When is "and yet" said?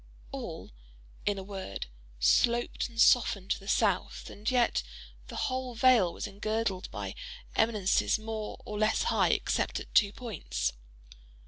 4.31-4.81